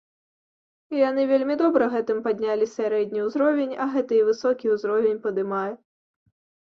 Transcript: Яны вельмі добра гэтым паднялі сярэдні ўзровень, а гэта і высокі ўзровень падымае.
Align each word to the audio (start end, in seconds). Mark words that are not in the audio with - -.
Яны 0.99 1.25
вельмі 1.31 1.57
добра 1.63 1.89
гэтым 1.95 2.23
паднялі 2.27 2.65
сярэдні 2.77 3.27
ўзровень, 3.29 3.77
а 3.85 3.87
гэта 3.97 4.11
і 4.21 4.25
высокі 4.31 4.65
ўзровень 4.77 5.23
падымае. 5.27 5.71